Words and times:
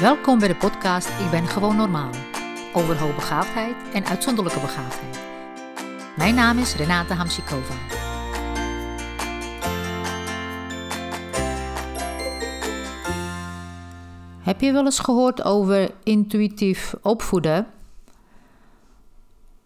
Welkom 0.00 0.38
bij 0.38 0.48
de 0.48 0.56
podcast 0.56 1.08
Ik 1.08 1.30
ben 1.30 1.46
gewoon 1.46 1.76
normaal. 1.76 2.10
Over 2.74 2.98
hoogbegaafdheid 2.98 3.76
en 3.92 4.04
uitzonderlijke 4.04 4.60
begaafdheid. 4.60 5.20
Mijn 6.16 6.34
naam 6.34 6.58
is 6.58 6.74
Renate 6.74 7.14
Hamsikova. 7.14 7.74
Heb 14.42 14.60
je 14.60 14.72
wel 14.72 14.84
eens 14.84 14.98
gehoord 14.98 15.44
over 15.44 15.90
intuïtief 16.02 16.94
opvoeden? 17.02 17.66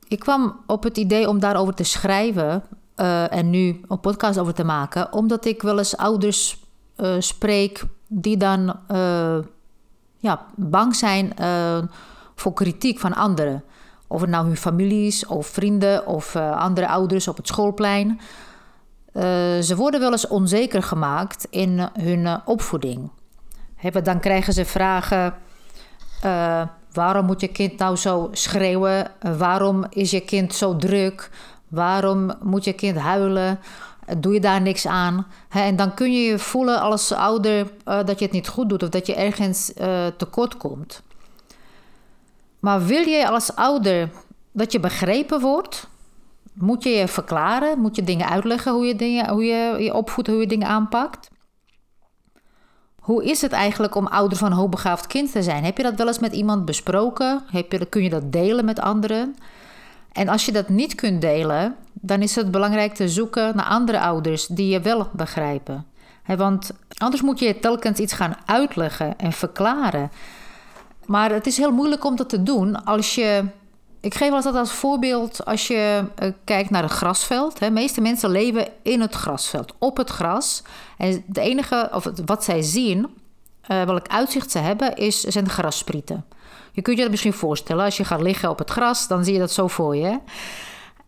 Ik 0.09 0.19
kwam 0.19 0.61
op 0.67 0.83
het 0.83 0.97
idee 0.97 1.29
om 1.29 1.39
daarover 1.39 1.75
te 1.75 1.85
schrijven 1.85 2.63
uh, 2.97 3.33
en 3.33 3.51
nu 3.51 3.81
een 3.89 4.01
podcast 4.01 4.39
over 4.39 4.55
te 4.55 4.65
maken, 4.65 5.13
omdat 5.13 5.45
ik 5.45 5.63
wel 5.63 5.79
eens 5.79 5.97
ouders 5.97 6.63
uh, 6.97 7.15
spreek 7.19 7.83
die 8.09 8.37
dan 8.37 8.77
uh, 8.91 9.39
ja, 10.25 10.47
bang 10.55 10.97
zijn 10.97 11.33
voor 12.35 12.53
kritiek 12.53 12.99
van 12.99 13.15
anderen. 13.15 13.65
Of 14.07 14.21
het 14.21 14.31
nou 14.31 14.47
hun 14.47 14.57
families 14.57 15.27
of 15.27 15.47
vrienden 15.47 16.07
of 16.07 16.37
andere 16.37 16.89
ouders 16.89 17.29
op 17.29 17.37
het 17.37 17.47
schoolplein. 17.47 18.21
ze 19.63 19.75
worden 19.77 20.01
wel 20.01 20.11
eens 20.11 20.27
onzeker 20.27 20.83
gemaakt 20.83 21.47
in 21.51 21.89
hun 22.01 22.41
opvoeding. 22.45 23.11
dan 24.03 24.21
krijgen 24.21 24.53
ze 24.53 24.65
vragen. 24.65 25.35
waarom 26.93 27.27
moet 27.27 27.41
je 27.41 27.49
kind 27.49 27.79
nou 27.79 27.97
zo 27.97 28.29
schreeuwen? 28.33 29.11
waarom 29.39 29.85
is 29.89 30.11
je 30.11 30.21
kind 30.21 30.55
zo 30.55 30.77
druk? 30.77 31.31
Waarom 31.69 32.33
moet 32.43 32.65
je 32.65 32.73
kind 32.73 32.99
huilen? 32.99 33.59
Doe 34.19 34.33
je 34.33 34.41
daar 34.41 34.61
niks 34.61 34.87
aan? 34.87 35.27
en 35.49 35.77
dan 35.77 35.95
kun 35.95 36.13
je 36.13 36.21
je 36.21 36.39
voelen 36.39 36.81
als 36.81 37.13
ouder 37.13 37.61
uh, 37.61 38.05
dat 38.05 38.19
je 38.19 38.25
het 38.25 38.35
niet 38.35 38.49
goed 38.49 38.69
doet 38.69 38.83
of 38.83 38.89
dat 38.89 39.07
je 39.07 39.15
ergens 39.15 39.73
uh, 39.81 40.07
tekort 40.07 40.57
komt. 40.57 41.03
Maar 42.59 42.85
wil 42.87 43.07
je 43.07 43.29
als 43.29 43.55
ouder 43.55 44.11
dat 44.53 44.73
je 44.73 44.81
begrepen 44.81 45.41
wordt? 45.41 45.89
Moet 46.53 46.83
je 46.83 46.91
je 46.91 47.09
verklaren? 47.09 47.81
Moet 47.81 47.97
je 47.97 48.05
dingen 48.05 48.29
uitleggen 48.29 48.73
hoe 48.73 48.87
je, 48.87 48.97
dingen, 48.97 49.29
hoe 49.29 49.45
je 49.45 49.83
je 49.83 49.95
opvoedt, 49.95 50.29
hoe 50.29 50.41
je 50.41 50.47
dingen 50.47 50.69
aanpakt? 50.69 51.31
Hoe 53.01 53.25
is 53.25 53.41
het 53.41 53.53
eigenlijk 53.53 53.95
om 53.95 54.07
ouder 54.07 54.39
van 54.39 54.51
een 54.51 54.57
hoogbegaafd 54.57 55.07
kind 55.07 55.33
te 55.33 55.43
zijn? 55.43 55.65
Heb 55.65 55.77
je 55.77 55.83
dat 55.83 55.95
wel 55.95 56.07
eens 56.07 56.19
met 56.19 56.33
iemand 56.33 56.65
besproken? 56.65 57.43
Heb 57.51 57.73
je, 57.73 57.87
kun 57.87 58.03
je 58.03 58.11
dat 58.11 58.33
delen 58.33 58.65
met 58.65 58.81
anderen? 58.81 59.37
En 60.13 60.29
als 60.29 60.45
je 60.45 60.53
dat 60.53 60.69
niet 60.69 60.95
kunt 60.95 61.21
delen, 61.21 61.77
dan 62.07 62.23
is 62.23 62.35
het 62.35 62.51
belangrijk 62.51 62.95
te 62.95 63.09
zoeken 63.09 63.57
naar 63.57 63.65
andere 63.65 64.01
ouders 64.01 64.47
die 64.47 64.69
je 64.69 64.81
wel 64.81 65.09
begrijpen. 65.13 65.87
want 66.27 66.71
anders 66.97 67.23
moet 67.23 67.39
je 67.39 67.61
telkens 67.61 67.99
iets 67.99 68.13
gaan 68.13 68.37
uitleggen 68.47 69.19
en 69.19 69.33
verklaren. 69.33 70.11
Maar 71.07 71.31
het 71.31 71.47
is 71.47 71.57
heel 71.57 71.73
moeilijk 71.73 72.05
om 72.05 72.17
dat 72.17 72.29
te 72.29 72.43
doen 72.43 72.85
als 72.85 73.15
je. 73.15 73.45
Ik 74.01 74.15
geef 74.15 74.31
altijd 74.31 74.55
als 74.55 74.73
voorbeeld 74.73 75.45
als 75.45 75.67
je 75.67 76.05
uh, 76.23 76.29
kijkt 76.45 76.71
naar 76.71 76.83
een 76.83 76.89
grasveld. 76.89 77.59
De 77.59 77.71
meeste 77.71 78.01
mensen 78.01 78.31
leven 78.31 78.69
in 78.83 79.01
het 79.01 79.15
grasveld, 79.15 79.73
op 79.79 79.97
het 79.97 80.11
gras. 80.11 80.63
En 80.99 81.25
het 81.27 81.37
enige, 81.37 81.91
of 81.93 82.11
wat 82.25 82.45
zij 82.45 82.63
zien, 82.63 82.99
uh, 83.69 83.83
welk 83.83 84.09
uitzicht 84.09 84.51
ze 84.51 84.59
hebben, 84.59 84.97
is, 84.97 85.21
zijn 85.21 85.45
de 85.45 85.51
grassprieten. 85.51 86.25
Je 86.73 86.83
kunt 86.83 86.97
je 86.97 87.03
dat 87.03 87.11
misschien 87.11 87.33
voorstellen. 87.33 87.85
Als 87.85 87.97
je 87.97 88.05
gaat 88.05 88.23
liggen 88.23 88.51
op 88.51 88.59
het 88.59 88.71
gras, 88.71 89.09
dan 89.09 89.25
zie 89.25 89.33
je 89.33 89.39
dat 89.39 89.53
zo 89.53 89.69
voor 89.69 89.97
je. 89.97 90.19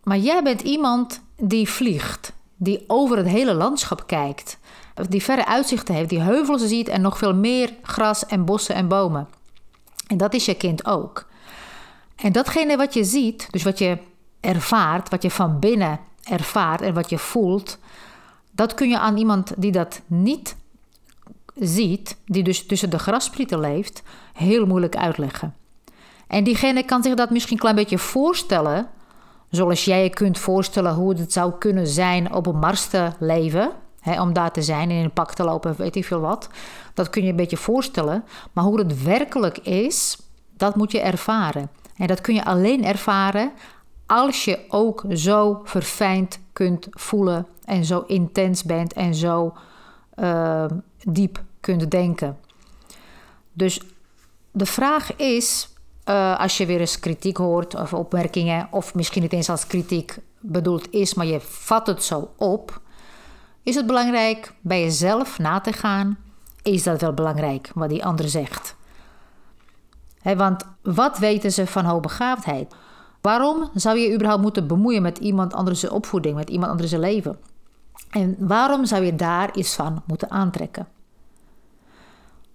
Maar 0.07 0.17
jij 0.17 0.43
bent 0.43 0.61
iemand 0.61 1.21
die 1.39 1.69
vliegt, 1.69 2.33
die 2.55 2.83
over 2.87 3.17
het 3.17 3.27
hele 3.27 3.53
landschap 3.53 4.07
kijkt, 4.07 4.57
die 5.09 5.23
verre 5.23 5.45
uitzichten 5.45 5.95
heeft, 5.95 6.09
die 6.09 6.19
heuvels 6.19 6.65
ziet 6.65 6.87
en 6.87 7.01
nog 7.01 7.17
veel 7.17 7.35
meer 7.35 7.73
gras 7.81 8.25
en 8.25 8.45
bossen 8.45 8.75
en 8.75 8.87
bomen. 8.87 9.27
En 10.07 10.17
dat 10.17 10.33
is 10.33 10.45
je 10.45 10.55
kind 10.55 10.85
ook. 10.85 11.27
En 12.15 12.31
datgene 12.31 12.77
wat 12.77 12.93
je 12.93 13.03
ziet, 13.03 13.47
dus 13.51 13.63
wat 13.63 13.77
je 13.77 13.97
ervaart, 14.39 15.09
wat 15.09 15.21
je 15.21 15.31
van 15.31 15.59
binnen 15.59 15.99
ervaart 16.23 16.81
en 16.81 16.93
wat 16.93 17.09
je 17.09 17.17
voelt, 17.17 17.77
dat 18.51 18.73
kun 18.73 18.89
je 18.89 18.99
aan 18.99 19.17
iemand 19.17 19.53
die 19.57 19.71
dat 19.71 20.01
niet 20.05 20.55
ziet, 21.55 22.17
die 22.25 22.43
dus 22.43 22.65
tussen 22.65 22.89
de 22.89 22.99
grasprieten 22.99 23.59
leeft, 23.59 24.03
heel 24.33 24.65
moeilijk 24.65 24.95
uitleggen. 24.95 25.55
En 26.27 26.43
diegene 26.43 26.83
kan 26.83 27.03
zich 27.03 27.13
dat 27.13 27.29
misschien 27.29 27.53
een 27.53 27.61
klein 27.61 27.75
beetje 27.75 27.97
voorstellen, 27.97 28.89
zoals 29.49 29.85
jij 29.85 30.03
je 30.03 30.09
kunt 30.09 30.39
voorstellen 30.39 30.93
hoe 30.93 31.13
het 31.13 31.33
zou 31.33 31.53
kunnen 31.59 31.87
zijn 31.87 32.33
op 32.33 32.45
een 32.45 32.59
Mars 32.59 32.87
te 32.87 33.11
leven. 33.19 33.71
Hè, 33.99 34.21
om 34.21 34.33
daar 34.33 34.51
te 34.51 34.61
zijn 34.61 34.89
en 34.89 34.95
in 34.95 35.03
een 35.03 35.11
pak 35.11 35.33
te 35.33 35.43
lopen, 35.43 35.75
weet 35.77 35.95
ik 35.95 36.05
veel 36.05 36.19
wat. 36.19 36.49
Dat 36.93 37.09
kun 37.09 37.23
je 37.23 37.29
een 37.29 37.35
beetje 37.35 37.57
voorstellen. 37.57 38.23
Maar 38.53 38.63
hoe 38.63 38.79
het 38.79 39.03
werkelijk 39.03 39.57
is, 39.57 40.17
dat 40.57 40.75
moet 40.75 40.91
je 40.91 40.99
ervaren. 40.99 41.69
En 41.97 42.07
dat 42.07 42.21
kun 42.21 42.33
je 42.33 42.45
alleen 42.45 42.85
ervaren 42.85 43.51
als 44.05 44.45
je 44.45 44.59
ook 44.67 45.05
zo 45.09 45.61
verfijnd 45.63 46.39
kunt 46.53 46.87
voelen 46.89 47.47
en 47.65 47.85
zo 47.85 48.03
intens 48.07 48.63
bent 48.63 48.93
en 48.93 49.15
zo 49.15 49.53
uh, 50.15 50.65
diep 51.03 51.43
kunt 51.59 51.91
denken. 51.91 52.37
Dus 53.53 53.81
de 54.51 54.65
vraag 54.65 55.15
is, 55.15 55.69
uh, 56.09 56.39
als 56.39 56.57
je 56.57 56.65
weer 56.65 56.79
eens 56.79 56.99
kritiek 56.99 57.37
hoort 57.37 57.75
of 57.75 57.93
opmerkingen, 57.93 58.67
of 58.71 58.95
misschien 58.95 59.21
niet 59.21 59.33
eens 59.33 59.49
als 59.49 59.67
kritiek 59.67 60.17
bedoeld 60.39 60.91
is, 60.91 61.13
maar 61.13 61.25
je 61.25 61.39
vat 61.39 61.87
het 61.87 62.03
zo 62.03 62.31
op, 62.37 62.81
is 63.63 63.75
het 63.75 63.87
belangrijk 63.87 64.53
bij 64.61 64.81
jezelf 64.81 65.39
na 65.39 65.59
te 65.59 65.73
gaan. 65.73 66.17
Is 66.63 66.83
dat 66.83 67.01
wel 67.01 67.13
belangrijk 67.13 67.71
wat 67.73 67.89
die 67.89 68.05
ander 68.05 68.29
zegt? 68.29 68.75
want 70.35 70.63
wat 70.81 71.17
weten 71.17 71.51
ze 71.51 71.67
van 71.67 71.85
hoogbegaafdheid? 71.85 72.75
Waarom 73.21 73.69
zou 73.73 73.97
je 73.97 74.13
überhaupt 74.13 74.41
moeten 74.41 74.67
bemoeien 74.67 75.01
met 75.01 75.17
iemand 75.17 75.53
anders 75.53 75.89
opvoeding, 75.89 76.35
met 76.35 76.49
iemand 76.49 76.71
anders 76.71 76.91
leven? 76.91 77.39
En 78.09 78.35
waarom 78.39 78.85
zou 78.85 79.03
je 79.03 79.15
daar 79.15 79.55
iets 79.55 79.75
van 79.75 80.03
moeten 80.05 80.31
aantrekken? 80.31 80.87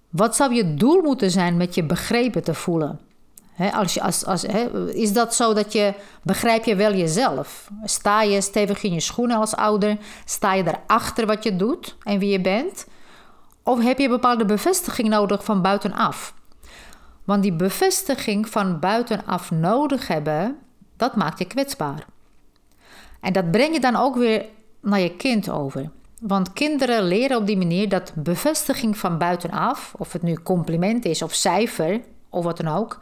Wat 0.09 0.35
zou 0.35 0.53
je 0.53 0.73
doel 0.73 1.01
moeten 1.01 1.31
zijn 1.31 1.57
met 1.57 1.75
je 1.75 1.83
begrepen 1.83 2.43
te 2.43 2.53
voelen? 2.53 2.99
Als 3.73 3.99
als, 3.99 4.25
als, 4.25 4.43
is 4.93 5.13
dat 5.13 5.35
zo 5.35 5.53
dat 5.53 5.73
je 5.73 5.93
begrijp 6.23 6.63
je 6.63 6.75
wel 6.75 6.93
jezelf? 6.93 7.69
Sta 7.83 8.21
je 8.21 8.41
stevig 8.41 8.83
in 8.83 8.93
je 8.93 8.99
schoenen 8.99 9.37
als 9.37 9.55
ouder? 9.55 9.97
Sta 10.25 10.53
je 10.53 10.63
erachter 10.63 11.25
wat 11.25 11.43
je 11.43 11.55
doet 11.55 11.95
en 12.03 12.19
wie 12.19 12.29
je 12.29 12.41
bent? 12.41 12.87
Of 13.63 13.83
heb 13.83 13.99
je 13.99 14.09
bepaalde 14.09 14.45
bevestiging 14.45 15.09
nodig 15.09 15.43
van 15.43 15.61
buitenaf? 15.61 16.33
Want 17.23 17.43
die 17.43 17.53
bevestiging 17.53 18.49
van 18.49 18.79
buitenaf 18.79 19.51
nodig 19.51 20.07
hebben, 20.07 20.57
dat 20.97 21.15
maakt 21.15 21.39
je 21.39 21.45
kwetsbaar. 21.45 22.05
En 23.21 23.33
dat 23.33 23.51
breng 23.51 23.73
je 23.73 23.79
dan 23.79 23.95
ook 23.95 24.15
weer 24.15 24.45
naar 24.81 24.99
je 24.99 25.15
kind 25.15 25.49
over. 25.49 25.89
Want 26.19 26.53
kinderen 26.53 27.03
leren 27.03 27.37
op 27.37 27.47
die 27.47 27.57
manier 27.57 27.89
dat 27.89 28.11
bevestiging 28.15 28.97
van 28.97 29.17
buitenaf, 29.17 29.93
of 29.97 30.13
het 30.13 30.21
nu 30.21 30.33
compliment 30.33 31.05
is 31.05 31.21
of 31.21 31.33
cijfer 31.33 32.01
of 32.29 32.43
wat 32.43 32.57
dan 32.57 32.67
ook, 32.67 32.99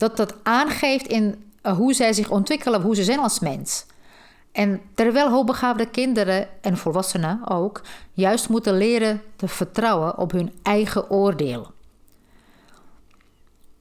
dat 0.00 0.16
dat 0.16 0.34
aangeeft 0.42 1.06
in 1.06 1.44
eh, 1.62 1.76
hoe 1.76 1.92
zij 1.92 2.12
zich 2.12 2.30
ontwikkelen, 2.30 2.82
hoe 2.82 2.94
ze 2.94 3.04
zijn 3.04 3.18
als 3.18 3.40
mens. 3.40 3.86
En 4.52 4.80
terwijl 4.94 5.30
hoogbegaafde 5.30 5.86
kinderen 5.86 6.48
en 6.60 6.76
volwassenen 6.76 7.48
ook 7.48 7.82
juist 8.12 8.48
moeten 8.48 8.76
leren 8.76 9.22
te 9.36 9.48
vertrouwen 9.48 10.18
op 10.18 10.30
hun 10.30 10.52
eigen 10.62 11.10
oordeel. 11.10 11.70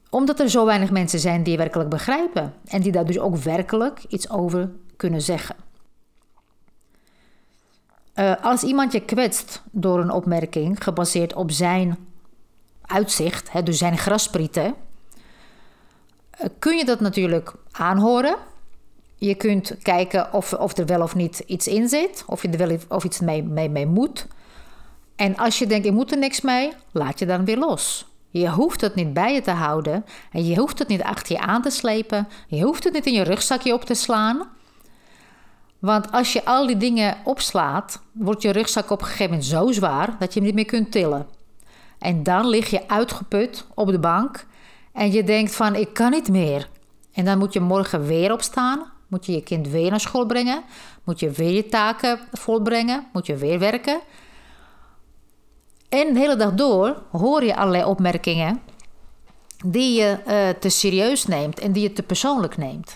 Omdat 0.10 0.40
er 0.40 0.50
zo 0.50 0.66
weinig 0.66 0.92
mensen 0.92 1.20
zijn 1.20 1.44
die 1.44 1.58
werkelijk 1.58 1.90
begrijpen 1.90 2.54
en 2.66 2.82
die 2.82 2.92
daar 2.92 3.06
dus 3.06 3.20
ook 3.20 3.36
werkelijk 3.36 4.04
iets 4.08 4.30
over 4.30 4.72
kunnen 4.96 5.22
zeggen. 5.22 5.56
Uh, 8.16 8.34
als 8.42 8.64
iemand 8.64 8.92
je 8.92 9.00
kwetst 9.00 9.62
door 9.72 10.00
een 10.00 10.12
opmerking 10.12 10.84
gebaseerd 10.84 11.34
op 11.34 11.52
zijn 11.52 11.98
uitzicht, 12.82 13.52
hè, 13.52 13.64
dus 13.64 13.78
zijn 13.78 13.98
grasprieten, 13.98 14.76
kun 16.60 16.78
je 16.78 16.86
dat 16.86 17.00
natuurlijk 17.00 17.54
aanhoren. 17.72 18.36
Je 19.16 19.36
kunt 19.36 19.76
kijken 19.82 20.34
of, 20.34 20.54
of 20.54 20.78
er 20.78 20.86
wel 20.86 21.02
of 21.02 21.16
niet 21.16 21.40
iets 21.46 21.68
in 21.68 21.88
zit, 21.88 22.24
of 22.28 22.42
je 22.42 22.50
er 22.50 22.68
wel 22.68 22.78
of 22.90 23.04
iets 23.04 23.20
mee, 23.20 23.44
mee, 23.44 23.70
mee 23.70 23.86
moet. 23.86 24.28
En 25.16 25.38
als 25.38 25.60
je 25.60 25.68
denkt, 25.68 25.86
ik 25.86 25.94
moet 25.94 26.12
er 26.12 26.18
niks 26.18 26.42
mee, 26.42 26.72
laat 26.92 27.20
je 27.20 27.26
dan 27.26 27.46
weer 27.46 27.58
los. 27.58 28.08
Je 28.30 28.50
hoeft 28.50 28.82
het 28.82 28.96
niet 28.96 29.14
bij 29.14 29.34
je 29.34 29.42
te 29.42 29.52
houden 29.52 30.06
en 30.32 30.46
je 30.46 30.60
hoeft 30.60 30.80
het 30.80 30.88
niet 30.88 31.04
achter 31.04 31.36
je 31.36 31.42
aan 31.42 31.62
te 31.62 31.70
slepen. 31.70 32.28
Je 32.48 32.64
hoeft 32.64 32.84
het 32.84 32.94
niet 32.94 33.06
in 33.06 33.14
je 33.14 33.24
rugzakje 33.24 33.74
op 33.74 33.86
te 33.86 33.94
slaan. 33.94 34.48
Want 35.80 36.12
als 36.12 36.34
je 36.34 36.46
al 36.46 36.68
die 36.68 36.78
dingen 36.78 37.18
opslaat, 37.24 38.02
wordt 38.12 38.42
je 38.42 38.52
rugzak 38.52 38.90
op 38.90 39.00
een 39.00 39.08
gegeven 39.08 39.30
moment 39.30 39.46
zo 39.46 39.72
zwaar 39.72 40.16
dat 40.20 40.34
je 40.34 40.40
hem 40.40 40.48
niet 40.48 40.56
meer 40.56 40.66
kunt 40.66 40.92
tillen. 40.92 41.28
En 42.00 42.24
dan 42.24 42.48
lig 42.48 42.70
je 42.70 42.88
uitgeput 42.88 43.66
op 43.74 43.88
de 43.88 44.00
bank 44.00 44.46
en 45.00 45.12
je 45.12 45.24
denkt 45.24 45.56
van 45.56 45.76
ik 45.76 45.94
kan 45.94 46.12
niet 46.12 46.30
meer. 46.30 46.70
En 47.12 47.26
dan 47.26 47.38
moet 47.38 47.54
je 47.54 47.60
morgen 47.60 48.06
weer 48.06 48.32
opstaan, 48.32 48.92
moet 49.08 49.26
je 49.26 49.32
je 49.32 49.44
kind 49.44 49.68
weer 49.68 49.90
naar 49.90 50.00
school 50.00 50.26
brengen, 50.26 50.64
moet 51.04 51.20
je 51.20 51.32
weer 51.32 51.52
je 51.52 51.66
taken 51.66 52.20
volbrengen, 52.32 53.08
moet 53.14 53.26
je 53.26 53.36
weer 53.36 53.60
werken. 53.60 54.00
En 55.90 56.14
de 56.14 56.20
hele 56.20 56.36
dag 56.36 56.54
door 56.54 57.04
hoor 57.12 57.44
je 57.44 57.56
allerlei 57.56 57.84
opmerkingen 57.84 58.62
die 59.66 60.00
je 60.00 60.20
uh, 60.28 60.60
te 60.60 60.70
serieus 60.70 61.26
neemt 61.26 61.60
en 61.60 61.72
die 61.72 61.84
je 61.84 61.94
te 61.94 62.04
persoonlijk 62.04 62.58
neemt. 62.58 62.96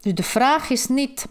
Dus 0.00 0.14
de 0.14 0.22
vraag 0.22 0.70
is 0.70 0.86
niet 0.86 1.26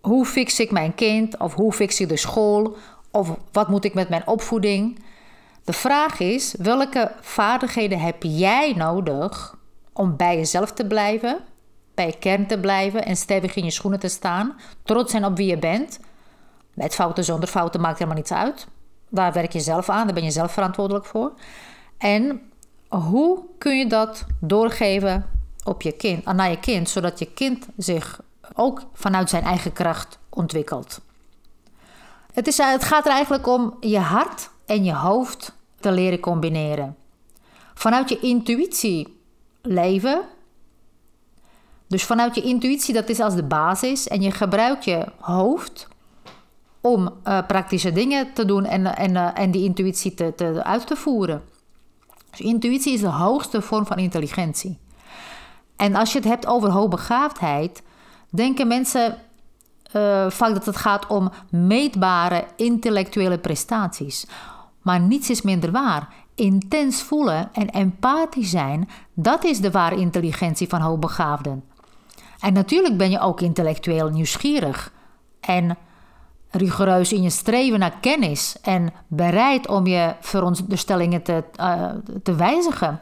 hoe 0.00 0.26
fix 0.26 0.60
ik 0.60 0.70
mijn 0.70 0.94
kind 0.94 1.38
of 1.38 1.54
hoe 1.54 1.72
fix 1.72 2.00
ik 2.00 2.08
de 2.08 2.16
school 2.16 2.76
of 3.10 3.36
wat 3.52 3.68
moet 3.68 3.84
ik 3.84 3.94
met 3.94 4.08
mijn 4.08 4.26
opvoeding. 4.26 4.98
De 5.68 5.74
vraag 5.74 6.20
is 6.20 6.54
welke 6.58 7.12
vaardigheden 7.20 8.00
heb 8.00 8.22
jij 8.22 8.72
nodig 8.76 9.56
om 9.92 10.16
bij 10.16 10.36
jezelf 10.36 10.72
te 10.72 10.86
blijven, 10.86 11.38
bij 11.94 12.06
je 12.06 12.18
kern 12.18 12.46
te 12.46 12.58
blijven 12.58 13.04
en 13.04 13.16
stevig 13.16 13.54
in 13.54 13.64
je 13.64 13.70
schoenen 13.70 14.00
te 14.00 14.08
staan, 14.08 14.56
trots 14.82 15.10
zijn 15.10 15.24
op 15.24 15.36
wie 15.36 15.46
je 15.46 15.58
bent. 15.58 16.00
Met 16.74 16.94
fouten, 16.94 17.24
zonder 17.24 17.48
fouten 17.48 17.80
maakt 17.80 17.98
helemaal 17.98 18.18
niets 18.18 18.32
uit. 18.32 18.66
Daar 19.08 19.32
werk 19.32 19.52
je 19.52 19.60
zelf 19.60 19.88
aan, 19.88 20.04
daar 20.04 20.14
ben 20.14 20.24
je 20.24 20.30
zelf 20.30 20.52
verantwoordelijk 20.52 21.04
voor. 21.04 21.32
En 21.98 22.40
hoe 22.88 23.40
kun 23.58 23.78
je 23.78 23.86
dat 23.86 24.24
doorgeven 24.40 25.26
op 25.64 25.82
je 25.82 25.92
kind, 25.92 26.24
naar 26.24 26.50
je 26.50 26.60
kind, 26.60 26.88
zodat 26.88 27.18
je 27.18 27.32
kind 27.32 27.66
zich 27.76 28.20
ook 28.54 28.82
vanuit 28.92 29.30
zijn 29.30 29.44
eigen 29.44 29.72
kracht 29.72 30.18
ontwikkelt? 30.28 31.00
Het, 32.32 32.46
is, 32.46 32.58
het 32.58 32.84
gaat 32.84 33.06
er 33.06 33.12
eigenlijk 33.12 33.46
om 33.46 33.76
je 33.80 33.98
hart 33.98 34.50
en 34.66 34.84
je 34.84 34.94
hoofd 34.94 35.56
te 35.80 35.92
leren 35.92 36.20
combineren. 36.20 36.96
Vanuit 37.74 38.08
je 38.08 38.18
intuïtie 38.18 39.20
leven. 39.62 40.20
Dus 41.86 42.04
vanuit 42.04 42.34
je 42.34 42.42
intuïtie, 42.42 42.94
dat 42.94 43.08
is 43.08 43.20
als 43.20 43.34
de 43.34 43.42
basis. 43.42 44.08
En 44.08 44.22
je 44.22 44.30
gebruikt 44.30 44.84
je 44.84 45.06
hoofd 45.18 45.88
om 46.80 47.12
uh, 47.24 47.38
praktische 47.46 47.92
dingen 47.92 48.32
te 48.32 48.44
doen 48.44 48.64
en, 48.64 48.96
en, 48.96 49.10
uh, 49.10 49.28
en 49.34 49.50
die 49.50 49.64
intuïtie 49.64 50.14
te, 50.14 50.32
te, 50.36 50.64
uit 50.64 50.86
te 50.86 50.96
voeren. 50.96 51.42
Dus 52.30 52.40
intuïtie 52.40 52.92
is 52.92 53.00
de 53.00 53.06
hoogste 53.06 53.62
vorm 53.62 53.86
van 53.86 53.98
intelligentie. 53.98 54.78
En 55.76 55.94
als 55.94 56.12
je 56.12 56.18
het 56.18 56.28
hebt 56.28 56.46
over 56.46 56.70
hoogbegaafdheid, 56.70 57.82
denken 58.30 58.66
mensen 58.66 59.18
uh, 59.96 60.30
vaak 60.30 60.54
dat 60.54 60.66
het 60.66 60.76
gaat 60.76 61.06
om 61.06 61.30
meetbare 61.50 62.44
intellectuele 62.56 63.38
prestaties. 63.38 64.26
Maar 64.88 65.00
niets 65.00 65.30
is 65.30 65.42
minder 65.42 65.70
waar. 65.70 66.08
Intens 66.34 67.02
voelen 67.02 67.48
en 67.52 67.70
empathisch 67.70 68.50
zijn, 68.50 68.88
dat 69.14 69.44
is 69.44 69.60
de 69.60 69.70
ware 69.70 69.96
intelligentie 69.96 70.68
van 70.68 70.80
hoogbegaafden. 70.80 71.64
En 72.40 72.52
natuurlijk 72.52 72.96
ben 72.96 73.10
je 73.10 73.20
ook 73.20 73.40
intellectueel 73.40 74.08
nieuwsgierig 74.08 74.92
en 75.40 75.76
rigoureus 76.50 77.12
in 77.12 77.22
je 77.22 77.30
streven 77.30 77.78
naar 77.78 77.98
kennis 78.00 78.56
en 78.62 78.92
bereid 79.06 79.68
om 79.68 79.86
je 79.86 80.14
veronderstellingen 80.20 81.22
te, 81.22 81.44
uh, 81.60 81.90
te 82.22 82.34
wijzigen 82.34 83.00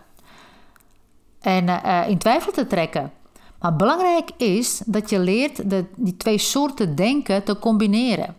en 1.40 1.68
uh, 1.68 2.08
in 2.08 2.18
twijfel 2.18 2.52
te 2.52 2.66
trekken. 2.66 3.12
Maar 3.60 3.76
belangrijk 3.76 4.30
is 4.36 4.82
dat 4.86 5.10
je 5.10 5.18
leert 5.18 5.70
de, 5.70 5.84
die 5.96 6.16
twee 6.16 6.38
soorten 6.38 6.94
denken 6.94 7.44
te 7.44 7.58
combineren. 7.58 8.36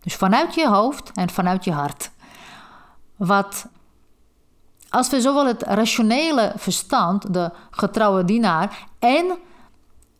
Dus 0.00 0.14
vanuit 0.14 0.54
je 0.54 0.68
hoofd 0.68 1.10
en 1.14 1.30
vanuit 1.30 1.64
je 1.64 1.72
hart. 1.72 2.10
Wat 3.26 3.66
als 4.88 5.10
we 5.10 5.20
zowel 5.20 5.46
het 5.46 5.62
rationele 5.62 6.52
verstand, 6.56 7.34
de 7.34 7.50
getrouwe 7.70 8.24
dienaar, 8.24 8.88
en 8.98 9.38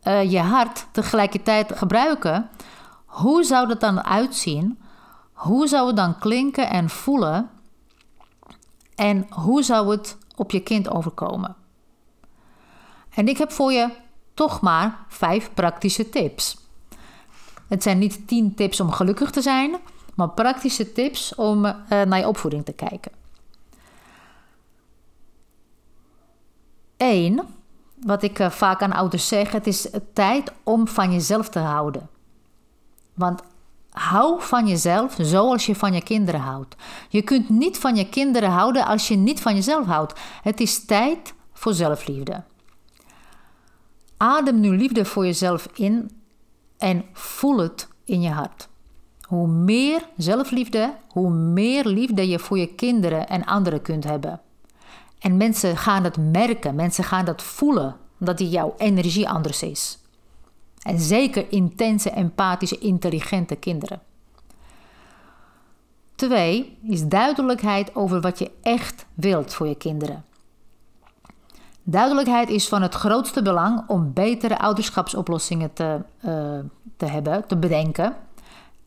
uh, 0.02 0.30
je 0.30 0.38
hart 0.38 0.86
tegelijkertijd 0.92 1.78
gebruiken, 1.78 2.50
hoe 3.04 3.44
zou 3.44 3.68
dat 3.68 3.80
dan 3.80 4.04
uitzien? 4.04 4.82
Hoe 5.32 5.66
zou 5.66 5.86
het 5.86 5.96
dan 5.96 6.18
klinken 6.18 6.70
en 6.70 6.88
voelen? 6.88 7.50
En 8.94 9.26
hoe 9.30 9.62
zou 9.62 9.90
het 9.90 10.16
op 10.36 10.50
je 10.50 10.60
kind 10.60 10.90
overkomen? 10.90 11.56
En 13.10 13.28
ik 13.28 13.38
heb 13.38 13.52
voor 13.52 13.72
je 13.72 13.90
toch 14.34 14.60
maar 14.60 14.98
vijf 15.08 15.50
praktische 15.54 16.08
tips. 16.08 16.58
Het 17.68 17.82
zijn 17.82 17.98
niet 17.98 18.28
tien 18.28 18.54
tips 18.54 18.80
om 18.80 18.92
gelukkig 18.92 19.30
te 19.30 19.42
zijn, 19.42 19.76
maar 20.14 20.28
praktische 20.28 20.92
tips 20.92 21.34
om 21.34 21.64
uh, 21.64 21.72
naar 21.88 22.18
je 22.18 22.28
opvoeding 22.28 22.64
te 22.64 22.72
kijken. 22.72 23.12
Eén, 26.96 27.40
wat 28.04 28.22
ik 28.22 28.38
uh, 28.38 28.50
vaak 28.50 28.82
aan 28.82 28.92
ouders 28.92 29.28
zeg, 29.28 29.52
het 29.52 29.66
is 29.66 29.88
tijd 30.12 30.52
om 30.62 30.88
van 30.88 31.12
jezelf 31.12 31.48
te 31.48 31.58
houden. 31.58 32.08
Want 33.14 33.42
hou 33.90 34.42
van 34.42 34.66
jezelf 34.66 35.16
zoals 35.18 35.66
je 35.66 35.74
van 35.74 35.92
je 35.92 36.02
kinderen 36.02 36.40
houdt. 36.40 36.76
Je 37.08 37.22
kunt 37.22 37.48
niet 37.48 37.78
van 37.78 37.96
je 37.96 38.08
kinderen 38.08 38.50
houden 38.50 38.86
als 38.86 39.08
je 39.08 39.16
niet 39.16 39.40
van 39.40 39.54
jezelf 39.54 39.86
houdt. 39.86 40.20
Het 40.42 40.60
is 40.60 40.84
tijd 40.84 41.34
voor 41.52 41.74
zelfliefde. 41.74 42.42
Adem 44.16 44.60
nu 44.60 44.76
liefde 44.76 45.04
voor 45.04 45.24
jezelf 45.24 45.68
in 45.74 46.10
en 46.78 47.04
voel 47.12 47.58
het 47.58 47.88
in 48.04 48.20
je 48.20 48.30
hart. 48.30 48.68
Hoe 49.32 49.48
meer 49.48 50.08
zelfliefde, 50.16 50.94
hoe 51.08 51.30
meer 51.30 51.86
liefde 51.86 52.28
je 52.28 52.38
voor 52.38 52.58
je 52.58 52.74
kinderen 52.74 53.28
en 53.28 53.44
anderen 53.44 53.82
kunt 53.82 54.04
hebben. 54.04 54.40
En 55.18 55.36
mensen 55.36 55.76
gaan 55.76 56.04
het 56.04 56.16
merken, 56.16 56.74
mensen 56.74 57.04
gaan 57.04 57.24
dat 57.24 57.42
voelen, 57.42 57.96
dat 58.18 58.38
die 58.38 58.48
jouw 58.48 58.74
energie 58.76 59.28
anders 59.28 59.62
is. 59.62 59.98
En 60.82 60.98
zeker 60.98 61.46
intense, 61.48 62.10
empathische, 62.10 62.78
intelligente 62.78 63.56
kinderen. 63.56 64.00
Twee 66.14 66.78
is 66.82 67.08
duidelijkheid 67.08 67.94
over 67.94 68.20
wat 68.20 68.38
je 68.38 68.50
echt 68.62 69.06
wilt 69.14 69.54
voor 69.54 69.68
je 69.68 69.76
kinderen. 69.76 70.24
Duidelijkheid 71.82 72.48
is 72.48 72.68
van 72.68 72.82
het 72.82 72.94
grootste 72.94 73.42
belang 73.42 73.88
om 73.88 74.12
betere 74.12 74.58
ouderschapsoplossingen 74.58 75.72
te, 75.72 76.00
uh, 76.24 76.58
te 76.96 77.06
hebben, 77.06 77.46
te 77.46 77.56
bedenken 77.56 78.16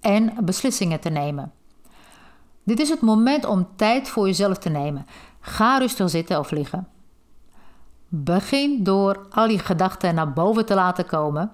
en 0.06 0.34
beslissingen 0.42 1.00
te 1.00 1.10
nemen. 1.10 1.52
Dit 2.64 2.80
is 2.80 2.90
het 2.90 3.02
moment 3.02 3.46
om 3.46 3.68
tijd 3.76 4.10
voor 4.10 4.26
jezelf 4.26 4.58
te 4.58 4.70
nemen. 4.70 5.06
Ga 5.40 5.78
rustig 5.78 6.10
zitten 6.10 6.40
of 6.40 6.52
liggen. 6.52 6.88
Begin 8.08 8.84
door 8.84 9.26
al 9.30 9.50
je 9.50 9.60
gedachten 9.60 10.16
naar 10.16 10.34
boven 10.34 10.66
te 10.66 10.76
laten 10.76 11.06
komen. 11.06 11.52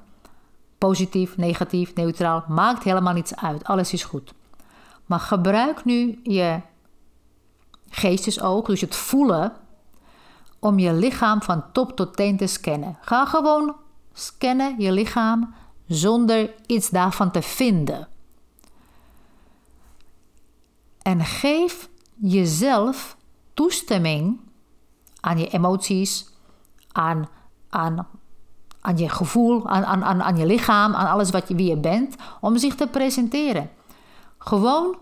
Positief, 0.77 1.37
negatief, 1.37 1.95
neutraal, 1.95 2.43
maakt 2.47 2.83
helemaal 2.83 3.13
niets 3.13 3.35
uit. 3.35 3.63
Alles 3.63 3.93
is 3.93 4.03
goed. 4.03 4.33
Maar 5.05 5.19
gebruik 5.19 5.85
nu 5.85 6.19
je 6.23 6.59
geestesoog, 7.89 8.65
dus 8.65 8.81
het 8.81 8.95
voelen, 8.95 9.53
om 10.59 10.79
je 10.79 10.93
lichaam 10.93 11.41
van 11.41 11.63
top 11.71 11.95
tot 11.95 12.15
teen 12.15 12.37
te 12.37 12.47
scannen. 12.47 12.97
Ga 13.01 13.25
gewoon 13.25 13.75
scannen 14.13 14.75
je 14.77 14.91
lichaam 14.91 15.53
zonder 15.87 16.53
iets 16.65 16.89
daarvan 16.89 17.31
te 17.31 17.41
vinden. 17.41 18.10
En 21.01 21.25
geef 21.25 21.89
jezelf 22.15 23.17
toestemming 23.53 24.39
aan 25.19 25.37
je 25.37 25.47
emoties, 25.47 26.29
aan, 26.91 27.29
aan, 27.69 28.07
aan 28.81 28.97
je 28.97 29.09
gevoel, 29.09 29.67
aan, 29.67 30.03
aan, 30.03 30.23
aan 30.23 30.37
je 30.37 30.45
lichaam, 30.45 30.95
aan 30.95 31.07
alles 31.07 31.29
wat 31.29 31.47
je, 31.47 31.55
wie 31.55 31.69
je 31.69 31.77
bent, 31.77 32.15
om 32.41 32.57
zich 32.57 32.75
te 32.75 32.87
presenteren. 32.87 33.69
Gewoon 34.37 34.97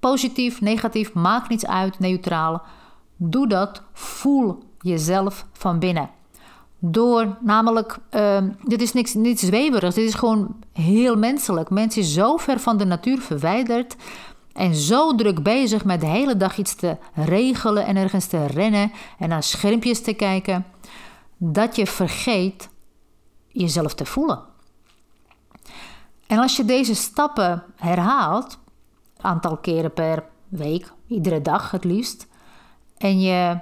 positief, 0.00 0.60
negatief, 0.60 1.12
maakt 1.12 1.48
niets 1.48 1.66
uit, 1.66 1.98
neutraal. 1.98 2.62
Doe 3.16 3.48
dat, 3.48 3.82
voel 3.92 4.62
jezelf 4.78 5.46
van 5.52 5.78
binnen. 5.78 6.10
Door 6.78 7.36
namelijk, 7.40 7.98
uh, 8.10 8.38
dit 8.62 8.82
is 8.82 8.92
niks, 8.92 9.14
niets 9.14 9.42
zweverigs, 9.42 9.94
dit 9.94 10.08
is 10.08 10.14
gewoon 10.14 10.56
heel 10.72 11.16
menselijk. 11.16 11.70
Mens 11.70 11.96
is 11.96 12.12
zo 12.12 12.36
ver 12.36 12.60
van 12.60 12.76
de 12.76 12.84
natuur 12.84 13.20
verwijderd 13.20 13.96
en 14.54 14.74
zo 14.74 15.14
druk 15.14 15.42
bezig 15.42 15.84
met 15.84 16.00
de 16.00 16.06
hele 16.06 16.36
dag 16.36 16.58
iets 16.58 16.74
te 16.74 16.96
regelen 17.14 17.86
en 17.86 17.96
ergens 17.96 18.26
te 18.26 18.46
rennen 18.46 18.92
en 19.18 19.28
naar 19.28 19.42
schermpjes 19.42 20.02
te 20.02 20.12
kijken, 20.12 20.66
dat 21.36 21.76
je 21.76 21.86
vergeet 21.86 22.68
jezelf 23.48 23.94
te 23.94 24.06
voelen. 24.06 24.42
En 26.26 26.38
als 26.38 26.56
je 26.56 26.64
deze 26.64 26.94
stappen 26.94 27.62
herhaalt, 27.76 28.58
aantal 29.20 29.56
keren 29.56 29.92
per 29.92 30.24
week, 30.48 30.92
iedere 31.06 31.42
dag 31.42 31.70
het 31.70 31.84
liefst, 31.84 32.26
en 32.96 33.20
je 33.20 33.58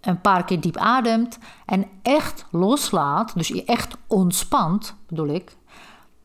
een 0.00 0.20
paar 0.20 0.44
keer 0.44 0.60
diep 0.60 0.76
ademt 0.76 1.38
en 1.66 1.86
echt 2.02 2.46
loslaat, 2.50 3.34
dus 3.34 3.48
je 3.48 3.64
echt 3.64 3.96
ontspant, 4.06 4.94
bedoel 5.06 5.28
ik, 5.28 5.56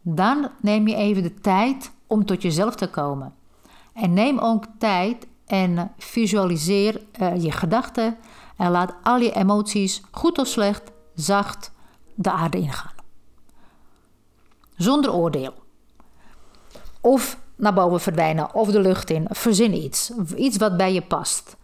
dan 0.02 0.50
neem 0.62 0.88
je 0.88 0.96
even 0.96 1.24
de 1.24 1.34
tijd 1.34 1.92
om 2.08 2.26
tot 2.26 2.42
jezelf 2.42 2.76
te 2.76 2.88
komen. 2.90 3.34
En 4.02 4.14
neem 4.14 4.40
ook 4.40 4.64
tijd 4.78 5.28
en 5.46 5.92
visualiseer 5.98 7.02
uh, 7.22 7.44
je 7.44 7.52
gedachten 7.52 8.18
en 8.58 8.72
laat 8.72 8.94
al 9.04 9.18
je 9.18 9.32
emoties, 9.32 10.02
goed 10.12 10.38
of 10.38 10.48
slecht, 10.48 10.92
zacht 11.16 11.72
de 12.16 12.32
aarde 12.32 12.58
ingaan. 12.58 12.94
Zonder 14.76 15.14
oordeel. 15.14 15.54
Of 17.02 17.38
naar 17.56 17.74
boven 17.74 18.00
verdwijnen 18.00 18.54
of 18.54 18.72
de 18.72 18.80
lucht 18.80 19.10
in. 19.10 19.26
Verzin 19.30 19.74
iets. 19.74 20.12
Iets 20.36 20.58
wat 20.58 20.78
bij 20.78 20.94
je 20.94 21.02
past. 21.02 21.56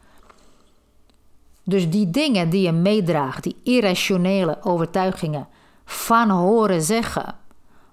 Dus 1.63 1.89
die 1.89 2.09
dingen 2.09 2.49
die 2.49 2.61
je 2.61 2.71
meedraagt, 2.71 3.43
die 3.43 3.55
irrationele 3.63 4.57
overtuigingen, 4.61 5.47
van 5.85 6.29
horen 6.29 6.81
zeggen. 6.81 7.35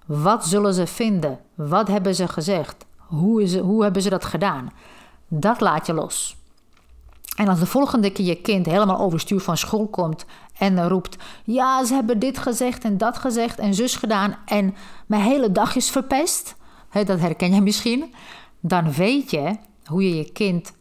Wat 0.05 0.45
zullen 0.45 0.73
ze 0.73 0.87
vinden? 0.87 1.39
Wat 1.55 1.87
hebben 1.87 2.15
ze 2.15 2.27
gezegd? 2.27 2.84
Hoe, 3.15 3.41
is, 3.41 3.57
hoe 3.57 3.83
hebben 3.83 4.01
ze 4.01 4.09
dat 4.09 4.25
gedaan? 4.25 4.71
Dat 5.27 5.61
laat 5.61 5.85
je 5.85 5.93
los. 5.93 6.37
En 7.35 7.47
als 7.47 7.59
de 7.59 7.65
volgende 7.65 8.09
keer 8.09 8.25
je 8.25 8.41
kind 8.41 8.65
helemaal 8.65 8.99
overstuur 8.99 9.39
van 9.39 9.57
school 9.57 9.87
komt 9.87 10.25
en 10.57 10.87
roept: 10.87 11.23
Ja, 11.43 11.85
ze 11.85 11.93
hebben 11.93 12.19
dit 12.19 12.37
gezegd 12.37 12.83
en 12.83 12.97
dat 12.97 13.17
gezegd 13.17 13.59
en 13.59 13.73
zus 13.73 13.95
gedaan 13.95 14.35
en 14.45 14.75
mijn 15.05 15.21
hele 15.21 15.51
dag 15.51 15.75
is 15.75 15.89
verpest, 15.89 16.55
dat 16.91 17.19
herken 17.19 17.53
je 17.53 17.61
misschien, 17.61 18.13
dan 18.59 18.91
weet 18.91 19.31
je 19.31 19.55
hoe 19.85 20.09
je 20.09 20.15
je 20.15 20.31
kind 20.31 20.73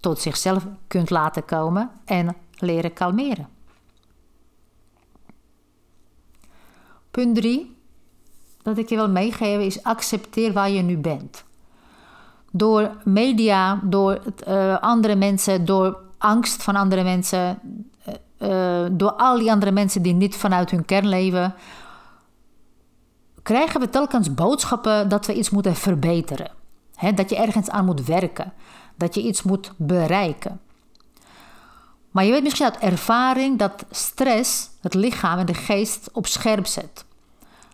tot 0.00 0.20
zichzelf 0.20 0.66
kunt 0.86 1.10
laten 1.10 1.44
komen 1.44 1.90
en 2.04 2.36
leren 2.56 2.92
kalmeren. 2.92 3.48
Punt 7.10 7.36
3, 7.36 7.76
dat 8.62 8.78
ik 8.78 8.88
je 8.88 8.96
wil 8.96 9.08
meegeven, 9.08 9.64
is 9.64 9.82
accepteer 9.82 10.52
waar 10.52 10.70
je 10.70 10.82
nu 10.82 10.98
bent. 10.98 11.44
Door 12.54 12.96
media, 13.04 13.80
door 13.82 14.18
uh, 14.48 14.78
andere 14.78 15.16
mensen, 15.16 15.64
door 15.64 15.98
angst 16.18 16.62
van 16.62 16.76
andere 16.76 17.02
mensen, 17.02 17.58
uh, 18.38 18.84
door 18.90 19.12
al 19.12 19.38
die 19.38 19.50
andere 19.50 19.72
mensen 19.72 20.02
die 20.02 20.14
niet 20.14 20.36
vanuit 20.36 20.70
hun 20.70 20.84
kern 20.84 21.08
leven, 21.08 21.54
krijgen 23.42 23.80
we 23.80 23.88
telkens 23.88 24.34
boodschappen 24.34 25.08
dat 25.08 25.26
we 25.26 25.34
iets 25.34 25.50
moeten 25.50 25.74
verbeteren. 25.74 26.50
dat 27.14 27.30
je 27.30 27.36
ergens 27.36 27.70
aan 27.70 27.84
moet 27.84 28.04
werken, 28.04 28.52
dat 28.96 29.14
je 29.14 29.22
iets 29.22 29.42
moet 29.42 29.72
bereiken. 29.76 30.60
Maar 32.10 32.24
je 32.24 32.30
weet 32.30 32.42
misschien 32.42 32.66
uit 32.66 32.78
ervaring 32.78 33.58
dat 33.58 33.84
stress 33.90 34.70
het 34.80 34.94
lichaam 34.94 35.38
en 35.38 35.46
de 35.46 35.54
geest 35.54 36.08
op 36.12 36.26
scherp 36.26 36.66
zet. 36.66 37.04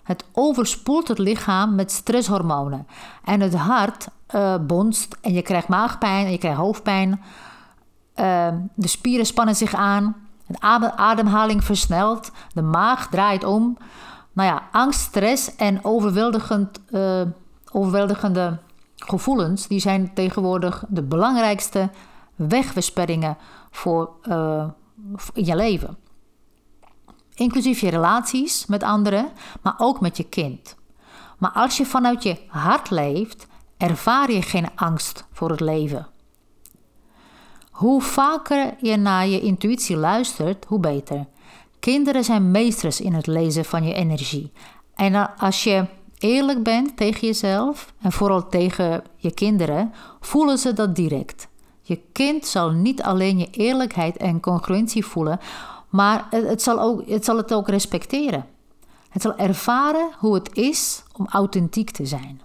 Het 0.09 0.25
overspoelt 0.33 1.09
het 1.09 1.19
lichaam 1.19 1.75
met 1.75 1.93
stresshormonen. 1.93 2.87
En 3.25 3.41
het 3.41 3.55
hart 3.55 4.09
uh, 4.35 4.55
bonst 4.61 5.17
en 5.21 5.33
je 5.33 5.43
krijgt 5.43 5.69
maagpijn 5.69 6.27
en 6.27 6.33
je 6.33 6.38
krijgt 6.38 6.59
hoofdpijn. 6.59 7.11
Uh, 8.17 8.49
de 8.75 8.88
spieren 8.88 9.27
spannen 9.27 9.57
zich 9.57 9.75
aan. 9.75 10.17
De 10.47 10.61
ademhaling 10.97 11.65
versnelt. 11.65 12.31
De 12.55 12.62
maag 12.62 13.09
draait 13.09 13.45
om. 13.45 13.77
Nou 14.33 14.49
ja, 14.49 14.62
angst, 14.73 15.00
stress 15.00 15.57
en 15.57 15.85
overweldigend, 15.85 16.81
uh, 16.91 17.21
overweldigende 17.73 18.59
gevoelens... 18.97 19.67
die 19.67 19.81
zijn 19.81 20.15
tegenwoordig 20.15 20.85
de 20.88 21.03
belangrijkste 21.03 21.91
wegversperringen 22.37 23.37
voor, 23.71 24.11
in 25.33 25.45
je 25.45 25.57
leven 25.57 25.97
inclusief 27.38 27.80
je 27.80 27.90
relaties 27.90 28.66
met 28.66 28.83
anderen, 28.83 29.28
maar 29.62 29.75
ook 29.78 30.00
met 30.00 30.16
je 30.16 30.25
kind. 30.25 30.76
Maar 31.38 31.50
als 31.50 31.76
je 31.76 31.87
vanuit 31.87 32.23
je 32.23 32.37
hart 32.49 32.90
leeft, 32.90 33.47
ervaar 33.76 34.33
je 34.33 34.42
geen 34.42 34.68
angst 34.75 35.25
voor 35.33 35.50
het 35.50 35.61
leven. 35.61 36.07
Hoe 37.71 38.02
vaker 38.02 38.75
je 38.80 38.97
naar 38.97 39.26
je 39.26 39.40
intuïtie 39.40 39.97
luistert, 39.97 40.64
hoe 40.64 40.80
beter. 40.80 41.26
Kinderen 41.80 42.25
zijn 42.25 42.50
meesters 42.50 43.00
in 43.00 43.12
het 43.12 43.26
lezen 43.26 43.64
van 43.64 43.85
je 43.85 43.95
energie. 43.95 44.52
En 44.95 45.37
als 45.37 45.64
je 45.64 45.85
eerlijk 46.18 46.62
bent 46.62 46.97
tegen 46.97 47.26
jezelf 47.26 47.92
en 48.00 48.12
vooral 48.12 48.49
tegen 48.49 49.02
je 49.16 49.35
kinderen, 49.35 49.92
voelen 50.21 50.59
ze 50.59 50.73
dat 50.73 50.97
direct. 50.97 51.49
Je 51.83 52.00
kind 52.12 52.47
zal 52.47 52.71
niet 52.71 53.02
alleen 53.02 53.38
je 53.38 53.50
eerlijkheid 53.50 54.16
en 54.16 54.40
congruentie 54.40 55.04
voelen, 55.04 55.40
maar 55.88 56.26
het 56.30 56.62
zal, 56.62 56.80
ook, 56.80 57.09
het 57.09 57.25
zal 57.25 57.37
het 57.37 57.52
ook 57.52 57.68
respecteren. 57.68 58.47
Het 59.09 59.23
zal 59.23 59.37
ervaren 59.37 60.11
hoe 60.18 60.35
het 60.35 60.57
is 60.57 61.02
om 61.16 61.26
authentiek 61.26 61.90
te 61.90 62.07
zijn. 62.07 62.40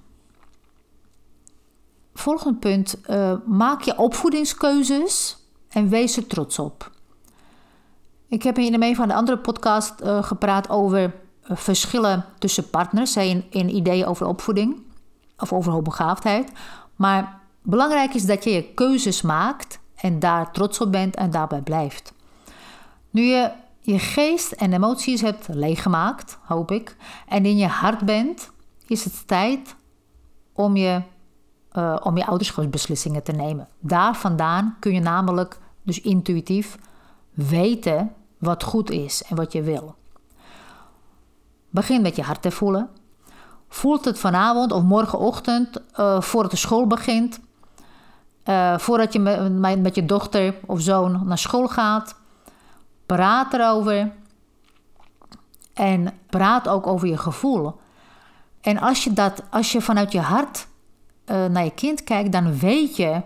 Volgend 2.13 2.59
punt. 2.59 2.95
Uh, 3.09 3.33
maak 3.45 3.81
je 3.81 3.97
opvoedingskeuzes 3.97 5.37
en 5.69 5.89
wees 5.89 6.17
er 6.17 6.27
trots 6.27 6.59
op. 6.59 6.91
Ik 8.27 8.43
heb 8.43 8.57
in 8.57 8.83
een 8.83 8.95
van 8.95 9.07
de 9.07 9.13
andere 9.13 9.37
podcast 9.37 9.93
uh, 10.03 10.23
gepraat 10.23 10.69
over 10.69 10.99
uh, 11.01 11.57
verschillen 11.57 12.25
tussen 12.39 12.69
partners 12.69 13.15
in, 13.15 13.45
in 13.49 13.75
ideeën 13.75 14.05
over 14.05 14.27
opvoeding 14.27 14.81
of 15.37 15.53
over 15.53 15.71
hoogbegaafdheid. 15.71 16.51
Maar 16.95 17.39
belangrijk 17.61 18.13
is 18.13 18.25
dat 18.25 18.43
je 18.43 18.49
je 18.49 18.73
keuzes 18.73 19.21
maakt 19.21 19.79
en 19.95 20.19
daar 20.19 20.51
trots 20.51 20.81
op 20.81 20.91
bent 20.91 21.15
en 21.15 21.31
daarbij 21.31 21.61
blijft. 21.61 22.13
Nu 23.13 23.21
je 23.21 23.51
je 23.79 23.99
geest 23.99 24.51
en 24.51 24.73
emoties 24.73 25.21
hebt 25.21 25.47
leeggemaakt, 25.47 26.37
hoop 26.45 26.71
ik, 26.71 26.95
en 27.27 27.45
in 27.45 27.57
je 27.57 27.67
hart 27.67 28.05
bent, 28.05 28.51
is 28.87 29.03
het 29.03 29.27
tijd 29.27 29.75
om 30.53 30.75
je, 30.75 31.01
uh, 31.73 31.95
om 32.03 32.17
je 32.17 32.25
ouderschapsbeslissingen 32.25 33.23
te 33.23 33.31
nemen. 33.31 33.67
Daar 33.79 34.15
vandaan 34.15 34.75
kun 34.79 34.93
je 34.93 34.99
namelijk 34.99 35.59
dus 35.83 36.01
intuïtief 36.01 36.77
weten 37.33 38.13
wat 38.37 38.63
goed 38.63 38.89
is 38.89 39.23
en 39.23 39.35
wat 39.35 39.51
je 39.51 39.61
wil. 39.61 39.95
Begin 41.69 42.01
met 42.01 42.15
je 42.15 42.23
hart 42.23 42.41
te 42.41 42.51
voelen. 42.51 42.89
Voelt 43.67 44.05
het 44.05 44.19
vanavond 44.19 44.71
of 44.71 44.83
morgenochtend 44.83 45.81
uh, 45.99 46.21
voordat 46.21 46.51
de 46.51 46.57
school 46.57 46.87
begint, 46.87 47.39
uh, 48.45 48.77
voordat 48.77 49.13
je 49.13 49.19
met, 49.19 49.81
met 49.81 49.95
je 49.95 50.05
dochter 50.05 50.55
of 50.65 50.81
zoon 50.81 51.27
naar 51.27 51.37
school 51.37 51.67
gaat 51.67 52.21
Praat 53.05 53.53
erover. 53.53 54.11
En 55.73 56.19
praat 56.29 56.67
ook 56.67 56.87
over 56.87 57.07
je 57.07 57.17
gevoel. 57.17 57.79
En 58.61 58.79
als 58.79 59.03
je, 59.03 59.13
dat, 59.13 59.43
als 59.49 59.71
je 59.71 59.81
vanuit 59.81 60.11
je 60.11 60.19
hart 60.19 60.67
uh, 61.25 61.45
naar 61.45 61.63
je 61.63 61.71
kind 61.71 62.03
kijkt, 62.03 62.31
dan 62.31 62.57
weet 62.57 62.95
je 62.95 63.21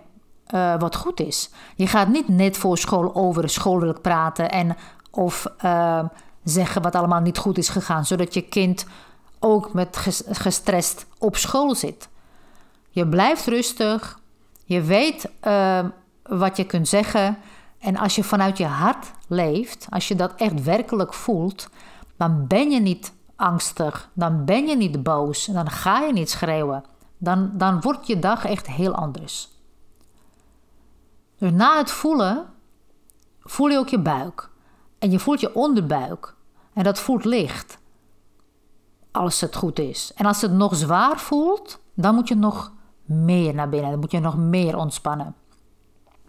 uh, 0.53 0.79
wat 0.79 0.95
goed 0.95 1.19
is. 1.19 1.49
Je 1.75 1.87
gaat 1.87 2.07
niet 2.07 2.27
net 2.27 2.57
voor 2.57 2.77
school 2.77 3.15
over 3.15 3.49
schoolwerk 3.49 4.01
praten 4.01 4.51
en 4.51 4.75
of 5.11 5.47
uh, 5.65 6.03
zeggen 6.43 6.81
wat 6.81 6.95
allemaal 6.95 7.21
niet 7.21 7.37
goed 7.37 7.57
is 7.57 7.69
gegaan, 7.69 8.05
zodat 8.05 8.33
je 8.33 8.41
kind 8.41 8.85
ook 9.39 9.73
met 9.73 9.97
gestrest 10.29 11.05
op 11.17 11.35
school 11.35 11.75
zit. 11.75 12.09
Je 12.89 13.07
blijft 13.07 13.45
rustig, 13.45 14.19
je 14.65 14.81
weet 14.81 15.29
wat 16.23 16.57
je 16.57 16.63
kunt 16.63 16.87
zeggen 16.87 17.37
en 17.79 17.97
als 17.97 18.15
je 18.15 18.23
vanuit 18.23 18.57
je 18.57 18.65
hart 18.65 19.11
leeft, 19.27 19.87
als 19.89 20.07
je 20.07 20.15
dat 20.15 20.33
echt 20.35 20.63
werkelijk 20.63 21.13
voelt, 21.13 21.69
dan 22.17 22.47
ben 22.47 22.71
je 22.71 22.79
niet 22.79 23.13
angstig, 23.35 24.09
dan 24.13 24.45
ben 24.45 24.67
je 24.67 24.75
niet 24.75 25.03
boos, 25.03 25.45
dan 25.45 25.69
ga 25.69 25.99
je 25.99 26.13
niet 26.13 26.29
schreeuwen. 26.29 26.83
Dan, 27.17 27.51
dan 27.53 27.81
wordt 27.81 28.07
je 28.07 28.19
dag 28.19 28.45
echt 28.45 28.67
heel 28.67 28.95
anders. 28.95 29.49
Dus 31.37 31.51
na 31.51 31.77
het 31.77 31.91
voelen, 31.91 32.45
voel 33.39 33.67
je 33.67 33.77
ook 33.77 33.89
je 33.89 33.99
buik. 33.99 34.49
En 34.99 35.11
je 35.11 35.19
voelt 35.19 35.39
je 35.39 35.55
onderbuik. 35.55 36.35
En 36.73 36.83
dat 36.83 36.99
voelt 36.99 37.25
licht. 37.25 37.77
Als 39.11 39.41
het 39.41 39.55
goed 39.55 39.79
is. 39.79 40.11
En 40.15 40.25
als 40.25 40.41
het 40.41 40.51
nog 40.51 40.75
zwaar 40.75 41.19
voelt, 41.19 41.79
dan 41.93 42.15
moet 42.15 42.27
je 42.27 42.35
nog 42.35 42.71
meer 43.05 43.53
naar 43.53 43.69
binnen. 43.69 43.91
Dan 43.91 43.99
moet 43.99 44.11
je 44.11 44.19
nog 44.19 44.37
meer 44.37 44.77
ontspannen. 44.77 45.35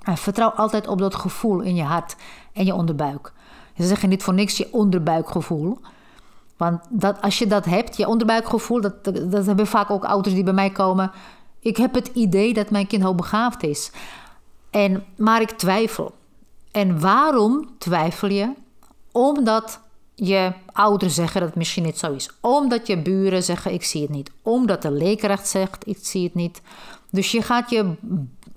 En 0.09 0.17
vertrouw 0.17 0.49
altijd 0.49 0.87
op 0.87 0.99
dat 0.99 1.15
gevoel 1.15 1.61
in 1.61 1.75
je 1.75 1.83
hart 1.83 2.17
en 2.53 2.65
je 2.65 2.75
onderbuik. 2.75 3.33
Ze 3.77 3.87
zeggen 3.87 4.09
niet 4.09 4.23
voor 4.23 4.35
niks 4.35 4.57
je 4.57 4.69
onderbuikgevoel. 4.73 5.79
Want 6.57 6.81
dat, 6.91 7.21
als 7.21 7.39
je 7.39 7.47
dat 7.47 7.65
hebt, 7.65 7.97
je 7.97 8.09
onderbuikgevoel, 8.09 8.81
dat, 8.81 9.05
dat 9.05 9.47
hebben 9.47 9.67
vaak 9.67 9.91
ook 9.91 10.05
ouders 10.05 10.35
die 10.35 10.45
bij 10.45 10.53
mij 10.53 10.71
komen. 10.71 11.11
Ik 11.61 11.77
heb 11.77 11.95
het 11.95 12.09
idee 12.09 12.55
dat 12.55 12.71
mijn 12.71 12.87
kind 12.87 13.03
hoogbegaafd 13.03 13.63
is. 13.63 13.91
En, 14.71 15.05
maar 15.17 15.41
ik 15.41 15.51
twijfel. 15.51 16.15
En 16.71 17.01
waarom 17.01 17.69
twijfel 17.79 18.29
je? 18.29 18.53
Omdat 19.13 19.81
je 20.15 20.53
ouders 20.73 21.15
zeggen 21.15 21.41
dat 21.41 21.49
het 21.49 21.59
misschien 21.59 21.85
niet 21.85 21.99
zo 21.99 22.13
is. 22.13 22.31
Omdat 22.41 22.87
je 22.87 23.03
buren 23.03 23.43
zeggen 23.43 23.73
ik 23.73 23.85
zie 23.85 24.03
het 24.03 24.11
niet. 24.11 24.31
Omdat 24.43 24.83
de 24.83 24.91
leerkracht 24.91 25.49
zegt 25.49 25.87
ik 25.87 25.99
zie 26.01 26.25
het 26.25 26.35
niet. 26.35 26.61
Dus 27.11 27.31
je 27.31 27.43
gaat 27.43 27.71
je 27.71 27.95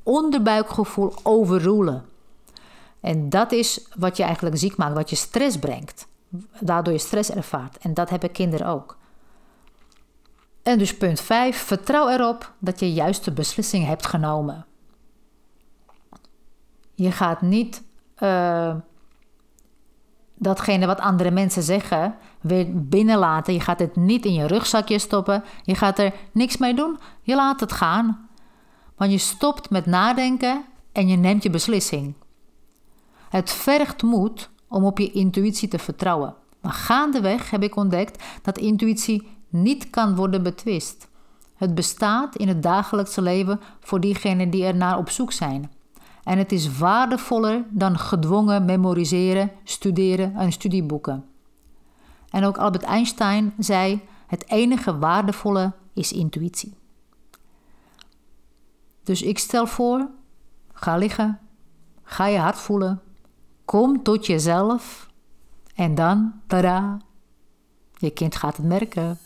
onderbuikgevoel 0.04 1.14
overroelen. 1.24 2.06
En 3.00 3.30
dat 3.30 3.52
is 3.52 3.88
wat 3.96 4.18
je 4.18 4.24
eigenlijk 4.24 4.58
ziek 4.58 4.78
maakt, 4.78 4.94
wat 4.94 5.10
je 5.10 5.16
stress 5.16 5.60
brengt. 5.60 6.08
Daardoor 6.60 6.94
je 6.94 7.00
stress 7.00 7.32
ervaart. 7.32 7.78
En 7.78 7.94
dat 7.94 8.10
hebben 8.10 8.32
kinderen 8.32 8.68
ook. 8.68 8.98
En 10.64 10.78
dus 10.78 10.98
punt 10.98 11.22
5. 11.22 11.58
Vertrouw 11.58 12.10
erop 12.10 12.54
dat 12.60 12.80
je 12.80 12.94
juiste 12.94 13.32
beslissing 13.32 13.86
hebt 13.86 14.06
genomen. 14.06 14.66
Je 16.96 17.12
gaat 17.12 17.42
niet 17.42 17.84
uh, 18.20 18.76
datgene 20.36 20.86
wat 20.86 21.00
andere 21.00 21.32
mensen 21.32 21.64
zeggen 21.64 22.16
weer 22.42 22.68
binnenlaten. 22.88 23.54
Je 23.54 23.60
gaat 23.60 23.80
het 23.80 23.96
niet 23.96 24.26
in 24.26 24.34
je 24.34 24.48
rugzakje 24.48 25.00
stoppen. 25.00 25.44
Je 25.64 25.76
gaat 25.76 26.00
er 26.00 26.14
niks 26.32 26.58
mee 26.58 26.74
doen. 26.74 27.00
Je 27.22 27.36
laat 27.36 27.60
het 27.60 27.72
gaan. 27.72 28.30
Want 29.02 29.14
je 29.14 29.20
stopt 29.20 29.70
met 29.70 29.86
nadenken 29.86 30.66
en 30.92 31.08
je 31.08 31.18
neemt 31.18 31.44
je 31.44 31.50
beslissing. 31.50 32.14
Het 33.30 33.50
vergt 33.52 34.04
moed 34.04 34.50
om 34.68 34.86
op 34.86 34.98
je 34.98 35.12
intuïtie 35.12 35.68
te 35.68 35.80
vertrouwen. 35.80 36.36
Maar 36.60 36.72
gaandeweg 36.72 37.50
heb 37.50 37.64
ik 37.64 37.76
ontdekt 37.76 38.24
dat 38.42 38.58
intuïtie 38.58 39.28
niet 39.50 39.90
kan 39.90 40.16
worden 40.16 40.44
betwist. 40.44 41.08
Het 41.56 41.76
bestaat 41.76 42.36
in 42.36 42.48
het 42.48 42.64
dagelijkse 42.64 43.22
leven 43.22 43.60
voor 43.80 44.00
diegenen 44.00 44.50
die 44.50 44.66
er 44.66 44.76
naar 44.76 44.98
op 44.98 45.10
zoek 45.10 45.32
zijn. 45.32 45.72
En 46.24 46.38
het 46.38 46.52
is 46.52 46.78
waardevoller 46.78 47.64
dan 47.70 47.98
gedwongen 47.98 48.66
memoriseren, 48.66 49.52
studeren 49.64 50.36
en 50.36 50.52
studieboeken. 50.52 51.26
En 52.30 52.44
ook 52.44 52.58
Albert 52.58 52.84
Einstein 52.84 53.54
zei: 53.58 54.02
het 54.28 54.50
enige 54.50 54.98
waardevolle 54.98 55.72
is 55.94 56.12
intuïtie. 56.12 56.80
Dus 59.04 59.22
ik 59.22 59.40
stel 59.40 59.68
voor: 59.68 60.08
ga 60.74 60.98
liggen, 60.98 61.40
ga 62.04 62.28
je 62.28 62.38
hart 62.38 62.58
voelen, 62.58 63.02
kom 63.66 64.04
tot 64.04 64.26
jezelf 64.26 65.10
en 65.76 65.96
dan, 65.96 66.34
tada, 66.48 66.98
je 67.98 68.10
kind 68.10 68.36
gaat 68.36 68.58
het 68.58 68.66
merken. 68.66 69.20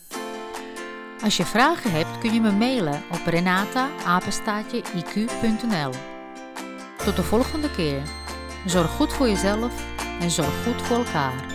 Als 1.24 1.38
je 1.38 1.46
vragen 1.46 1.91
hebt 1.91 2.17
kun 2.17 2.34
je 2.34 2.41
me 2.41 2.51
mailen 2.51 3.01
op 3.12 3.25
renata-iq.nl. 3.25 3.91
Tot 7.05 7.15
de 7.15 7.24
volgende 7.24 7.72
keer. 7.72 8.01
Zorg 8.65 8.91
goed 8.91 9.13
voor 9.13 9.27
jezelf 9.27 9.86
en 10.20 10.32
zorg 10.32 10.63
goed 10.63 10.82
voor 10.82 10.98
elkaar. 10.98 11.54